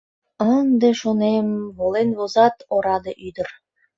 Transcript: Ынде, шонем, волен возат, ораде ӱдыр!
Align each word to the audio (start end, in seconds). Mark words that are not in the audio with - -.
Ынде, 0.57 0.89
шонем, 1.01 1.47
волен 1.77 2.09
возат, 2.17 2.55
ораде 2.75 3.13
ӱдыр! 3.27 3.47